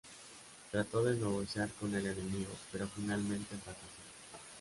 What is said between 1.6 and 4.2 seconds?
con el enemigo, pero finalmente fracasó.